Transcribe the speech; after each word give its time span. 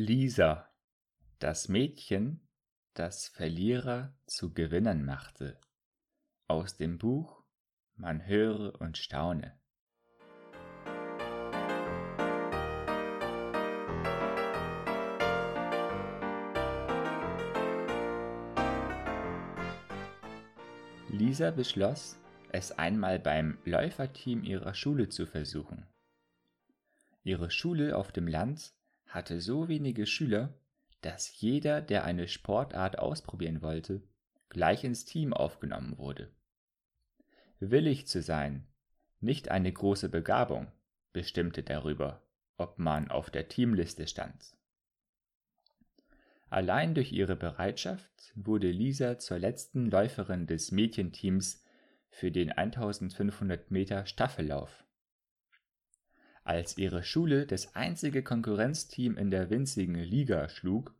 Lisa, 0.00 0.72
das 1.40 1.68
Mädchen, 1.68 2.46
das 2.94 3.26
Verlierer 3.26 4.16
zu 4.26 4.54
Gewinnern 4.54 5.04
machte. 5.04 5.58
Aus 6.46 6.76
dem 6.76 6.98
Buch 6.98 7.42
Man 7.96 8.24
höre 8.24 8.80
und 8.80 8.96
staune. 8.96 9.58
Lisa 21.08 21.50
beschloss, 21.50 22.20
es 22.52 22.70
einmal 22.70 23.18
beim 23.18 23.58
Läuferteam 23.64 24.44
ihrer 24.44 24.74
Schule 24.74 25.08
zu 25.08 25.26
versuchen. 25.26 25.88
Ihre 27.24 27.50
Schule 27.50 27.96
auf 27.96 28.12
dem 28.12 28.28
Land 28.28 28.77
hatte 29.08 29.40
so 29.40 29.68
wenige 29.68 30.06
Schüler, 30.06 30.54
dass 31.00 31.40
jeder, 31.40 31.80
der 31.80 32.04
eine 32.04 32.28
Sportart 32.28 32.98
ausprobieren 32.98 33.62
wollte, 33.62 34.02
gleich 34.48 34.84
ins 34.84 35.04
Team 35.04 35.32
aufgenommen 35.32 35.98
wurde. 35.98 36.30
Willig 37.60 38.06
zu 38.06 38.22
sein, 38.22 38.66
nicht 39.20 39.50
eine 39.50 39.72
große 39.72 40.08
Begabung, 40.08 40.70
bestimmte 41.12 41.62
darüber, 41.62 42.22
ob 42.56 42.78
man 42.78 43.10
auf 43.10 43.30
der 43.30 43.48
Teamliste 43.48 44.06
stand. 44.06 44.54
Allein 46.50 46.94
durch 46.94 47.12
ihre 47.12 47.36
Bereitschaft 47.36 48.32
wurde 48.34 48.70
Lisa 48.70 49.18
zur 49.18 49.38
letzten 49.38 49.90
Läuferin 49.90 50.46
des 50.46 50.72
Mädchenteams 50.72 51.62
für 52.10 52.30
den 52.30 52.52
1500 52.52 53.70
Meter 53.70 54.06
Staffellauf. 54.06 54.84
Als 56.48 56.78
ihre 56.78 57.04
Schule 57.04 57.44
das 57.44 57.74
einzige 57.74 58.22
Konkurrenzteam 58.22 59.18
in 59.18 59.30
der 59.30 59.50
winzigen 59.50 59.96
Liga 59.96 60.48
schlug, 60.48 60.94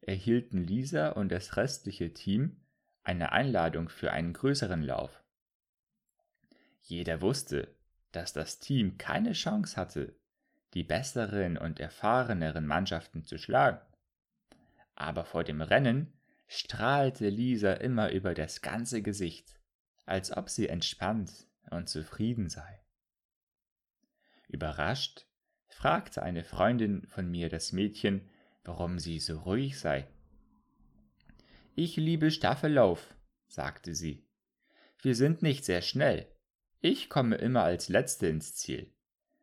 erhielten 0.00 0.62
Lisa 0.62 1.08
und 1.08 1.30
das 1.32 1.56
restliche 1.56 2.14
Team 2.14 2.60
eine 3.02 3.32
Einladung 3.32 3.88
für 3.88 4.12
einen 4.12 4.32
größeren 4.32 4.80
Lauf. 4.80 5.24
Jeder 6.82 7.20
wusste, 7.20 7.74
dass 8.12 8.32
das 8.32 8.60
Team 8.60 8.96
keine 8.96 9.32
Chance 9.32 9.76
hatte, 9.76 10.14
die 10.74 10.84
besseren 10.84 11.58
und 11.58 11.80
erfahreneren 11.80 12.64
Mannschaften 12.64 13.24
zu 13.24 13.38
schlagen. 13.38 13.80
Aber 14.94 15.24
vor 15.24 15.42
dem 15.42 15.62
Rennen 15.62 16.12
strahlte 16.46 17.28
Lisa 17.28 17.72
immer 17.72 18.12
über 18.12 18.34
das 18.34 18.62
ganze 18.62 19.02
Gesicht, 19.02 19.58
als 20.06 20.30
ob 20.30 20.48
sie 20.48 20.68
entspannt 20.68 21.48
und 21.70 21.88
zufrieden 21.88 22.48
sei. 22.48 22.83
Überrascht 24.54 25.26
fragte 25.66 26.22
eine 26.22 26.44
Freundin 26.44 27.04
von 27.08 27.28
mir 27.28 27.48
das 27.48 27.72
Mädchen, 27.72 28.30
warum 28.62 29.00
sie 29.00 29.18
so 29.18 29.40
ruhig 29.40 29.80
sei. 29.80 30.06
Ich 31.74 31.96
liebe 31.96 32.30
Staffellauf, 32.30 33.16
sagte 33.48 33.96
sie. 33.96 34.24
Wir 35.02 35.16
sind 35.16 35.42
nicht 35.42 35.64
sehr 35.64 35.82
schnell. 35.82 36.28
Ich 36.80 37.10
komme 37.10 37.34
immer 37.34 37.64
als 37.64 37.88
Letzte 37.88 38.28
ins 38.28 38.54
Ziel. 38.54 38.92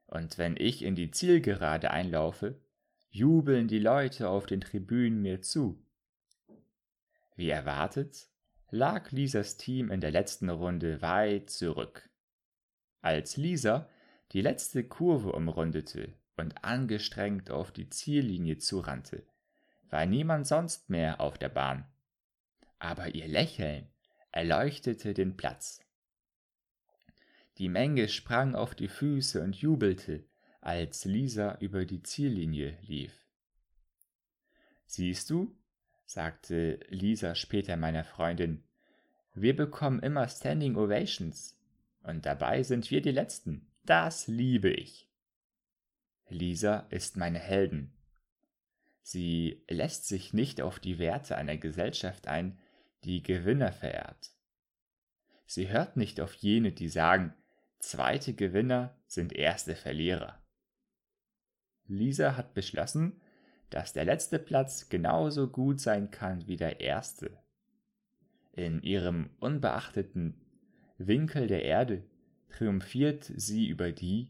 Und 0.07 0.37
wenn 0.37 0.55
ich 0.55 0.81
in 0.81 0.95
die 0.95 1.11
Zielgerade 1.11 1.91
einlaufe, 1.91 2.61
jubeln 3.09 3.67
die 3.67 3.79
Leute 3.79 4.29
auf 4.29 4.45
den 4.45 4.61
Tribünen 4.61 5.21
mir 5.21 5.41
zu. 5.41 5.85
Wie 7.35 7.49
erwartet, 7.49 8.29
lag 8.69 9.11
Lisas 9.11 9.57
Team 9.57 9.91
in 9.91 9.99
der 9.99 10.11
letzten 10.11 10.49
Runde 10.49 11.01
weit 11.01 11.49
zurück. 11.49 12.09
Als 13.01 13.35
Lisa 13.35 13.89
die 14.31 14.41
letzte 14.41 14.83
Kurve 14.83 15.33
umrundete 15.33 16.13
und 16.37 16.63
angestrengt 16.63 17.51
auf 17.51 17.71
die 17.71 17.89
Ziellinie 17.89 18.57
zurannte, 18.57 19.23
war 19.89 20.05
niemand 20.05 20.47
sonst 20.47 20.89
mehr 20.89 21.19
auf 21.19 21.37
der 21.37 21.49
Bahn. 21.49 21.85
Aber 22.79 23.13
ihr 23.13 23.27
Lächeln 23.27 23.87
erleuchtete 24.31 25.13
den 25.13 25.35
Platz. 25.35 25.81
Die 27.57 27.67
Menge 27.67 28.07
sprang 28.07 28.55
auf 28.55 28.73
die 28.73 28.87
Füße 28.87 29.41
und 29.41 29.55
jubelte, 29.55 30.23
als 30.61 31.05
Lisa 31.05 31.57
über 31.59 31.85
die 31.85 32.01
Ziellinie 32.01 32.77
lief. 32.81 33.13
Siehst 34.85 35.29
du, 35.29 35.55
sagte 36.05 36.79
Lisa 36.89 37.35
später 37.35 37.77
meiner 37.77 38.03
Freundin, 38.03 38.63
wir 39.33 39.55
bekommen 39.55 39.99
immer 39.99 40.27
Standing 40.27 40.75
Ovations, 40.75 41.57
und 42.03 42.25
dabei 42.25 42.63
sind 42.63 42.89
wir 42.91 43.01
die 43.01 43.11
Letzten. 43.11 43.67
Das 43.83 44.27
liebe 44.27 44.69
ich. 44.69 45.09
Lisa 46.29 46.81
ist 46.91 47.17
meine 47.17 47.39
Helden. 47.39 47.93
Sie 49.01 49.63
lässt 49.67 50.07
sich 50.07 50.33
nicht 50.33 50.61
auf 50.61 50.79
die 50.79 50.99
Werte 50.99 51.35
einer 51.35 51.57
Gesellschaft 51.57 52.27
ein, 52.27 52.59
die 53.03 53.23
Gewinner 53.23 53.71
verehrt. 53.71 54.31
Sie 55.47 55.69
hört 55.69 55.97
nicht 55.97 56.21
auf 56.21 56.33
jene, 56.35 56.71
die 56.71 56.89
sagen, 56.89 57.33
zweite 57.79 58.33
Gewinner 58.33 58.95
sind 59.07 59.33
erste 59.33 59.75
Verlierer. 59.75 60.41
Lisa 61.87 62.37
hat 62.37 62.53
beschlossen, 62.53 63.19
dass 63.71 63.93
der 63.93 64.05
letzte 64.05 64.37
Platz 64.37 64.89
genauso 64.89 65.49
gut 65.49 65.81
sein 65.81 66.11
kann 66.11 66.47
wie 66.47 66.57
der 66.57 66.79
erste. 66.79 67.37
In 68.53 68.83
ihrem 68.83 69.31
unbeachteten 69.39 70.39
Winkel 70.97 71.47
der 71.47 71.63
Erde 71.63 72.03
triumphiert 72.51 73.23
sie 73.23 73.67
über 73.67 73.91
die, 73.91 74.29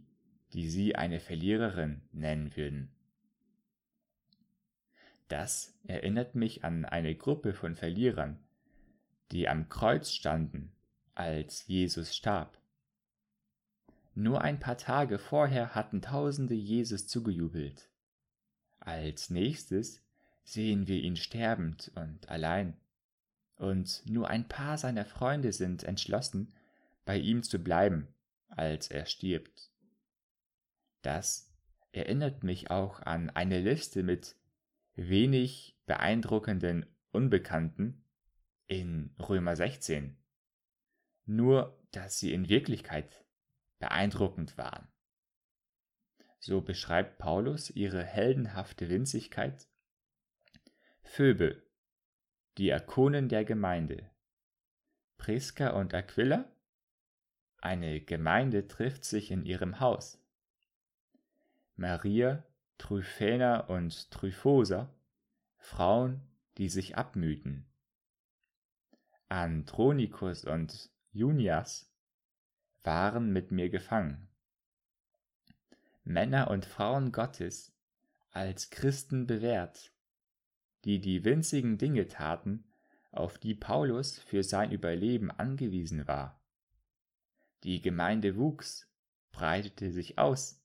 die 0.53 0.69
sie 0.69 0.95
eine 0.95 1.19
Verliererin 1.19 2.01
nennen 2.11 2.55
würden. 2.55 2.89
Das 5.27 5.73
erinnert 5.85 6.35
mich 6.35 6.63
an 6.65 6.83
eine 6.83 7.15
Gruppe 7.15 7.53
von 7.53 7.75
Verlierern, 7.75 8.37
die 9.31 9.47
am 9.47 9.69
Kreuz 9.69 10.11
standen, 10.11 10.71
als 11.15 11.67
Jesus 11.67 12.15
starb. 12.15 12.57
Nur 14.13 14.41
ein 14.41 14.59
paar 14.59 14.77
Tage 14.77 15.19
vorher 15.19 15.73
hatten 15.73 16.01
Tausende 16.01 16.53
Jesus 16.53 17.07
zugejubelt. 17.07 17.87
Als 18.81 19.29
nächstes 19.29 20.01
sehen 20.43 20.87
wir 20.87 20.97
ihn 20.97 21.15
sterbend 21.15 21.91
und 21.95 22.27
allein. 22.27 22.75
Und 23.55 24.03
nur 24.05 24.27
ein 24.27 24.49
paar 24.49 24.77
seiner 24.77 25.05
Freunde 25.05 25.53
sind 25.53 25.83
entschlossen, 25.83 26.51
bei 27.05 27.17
ihm 27.17 27.43
zu 27.43 27.59
bleiben, 27.59 28.13
als 28.47 28.89
er 28.89 29.05
stirbt. 29.05 29.71
Das 31.01 31.51
erinnert 31.91 32.43
mich 32.43 32.69
auch 32.69 32.99
an 33.01 33.29
eine 33.29 33.59
Liste 33.59 34.03
mit 34.03 34.35
wenig 34.95 35.77
beeindruckenden 35.85 36.85
Unbekannten 37.11 38.05
in 38.67 39.13
Römer 39.19 39.55
16. 39.55 40.17
Nur, 41.25 41.77
dass 41.91 42.19
sie 42.19 42.33
in 42.33 42.49
Wirklichkeit 42.49 43.25
beeindruckend 43.79 44.57
waren. 44.57 44.87
So 46.39 46.61
beschreibt 46.61 47.17
Paulus 47.17 47.69
ihre 47.69 48.03
heldenhafte 48.03 48.89
Winzigkeit. 48.89 49.67
Phoebe, 51.03 51.61
Diakonen 52.57 53.29
der 53.29 53.45
Gemeinde. 53.45 54.09
Priska 55.17 55.69
und 55.71 55.93
Aquila, 55.93 56.50
eine 57.61 58.01
Gemeinde 58.01 58.67
trifft 58.67 59.05
sich 59.05 59.31
in 59.31 59.45
ihrem 59.45 59.79
Haus. 59.79 60.19
Maria, 61.75 62.43
Tryphäna 62.77 63.61
und 63.61 64.11
Tryphosa, 64.11 64.93
Frauen, 65.57 66.21
die 66.57 66.69
sich 66.69 66.97
abmühten. 66.97 67.65
Andronikus 69.29 70.43
und 70.43 70.89
Junias 71.11 71.89
waren 72.83 73.31
mit 73.31 73.51
mir 73.51 73.69
gefangen. 73.69 74.27
Männer 76.03 76.49
und 76.49 76.65
Frauen 76.65 77.11
Gottes 77.11 77.71
als 78.31 78.71
Christen 78.71 79.27
bewährt, 79.27 79.91
die 80.83 80.99
die 80.99 81.23
winzigen 81.23 81.77
Dinge 81.77 82.07
taten, 82.07 82.65
auf 83.11 83.37
die 83.37 83.53
Paulus 83.53 84.17
für 84.17 84.43
sein 84.43 84.71
Überleben 84.71 85.29
angewiesen 85.31 86.07
war. 86.07 86.40
Die 87.63 87.81
Gemeinde 87.81 88.37
wuchs, 88.37 88.87
breitete 89.31 89.91
sich 89.91 90.17
aus, 90.17 90.61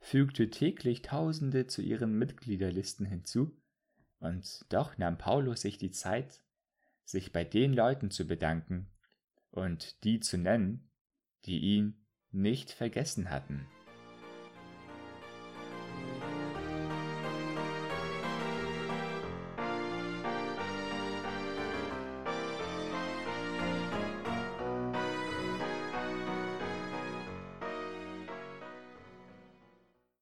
fügte 0.00 0.50
täglich 0.50 1.02
Tausende 1.02 1.66
zu 1.66 1.82
ihren 1.82 2.16
Mitgliederlisten 2.18 3.06
hinzu, 3.06 3.60
und 4.20 4.64
doch 4.68 4.98
nahm 4.98 5.18
Paulus 5.18 5.62
sich 5.62 5.78
die 5.78 5.90
Zeit, 5.90 6.42
sich 7.04 7.32
bei 7.32 7.44
den 7.44 7.72
Leuten 7.72 8.10
zu 8.10 8.26
bedanken 8.26 8.90
und 9.50 10.04
die 10.04 10.20
zu 10.20 10.38
nennen, 10.38 10.90
die 11.44 11.58
ihn 11.58 12.06
nicht 12.30 12.70
vergessen 12.70 13.30
hatten. 13.30 13.66